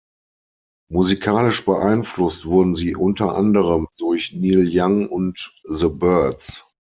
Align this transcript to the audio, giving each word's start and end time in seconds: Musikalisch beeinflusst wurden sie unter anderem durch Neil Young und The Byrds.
Musikalisch 0.89 1.63
beeinflusst 1.63 2.47
wurden 2.47 2.75
sie 2.75 2.95
unter 2.95 3.35
anderem 3.35 3.87
durch 3.99 4.33
Neil 4.33 4.67
Young 4.67 5.07
und 5.07 5.53
The 5.65 5.89
Byrds. 5.89 6.65